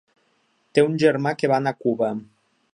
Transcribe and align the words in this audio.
Té 0.77 0.85
un 0.87 0.95
germà 1.05 1.35
que 1.41 1.53
va 1.53 1.61
anar 1.63 1.77
a 1.77 1.81
Cuba. 1.85 2.13